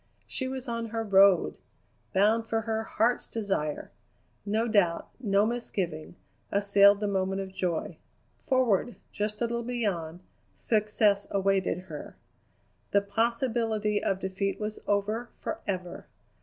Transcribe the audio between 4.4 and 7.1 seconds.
No doubt, no misgiving, assailed the